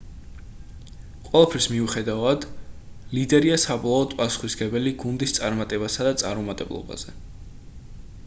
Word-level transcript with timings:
ყველაფრის 1.25 1.67
მიუხედავად 1.73 2.47
ლიდერია 3.17 3.59
საბოლოოდ 3.65 4.15
პასუხისმგებელი 4.21 4.93
გუნდის 5.05 5.37
წარმატებასა 5.39 6.07
და 6.09 6.15
წარუმატებლობაზე 6.23 7.17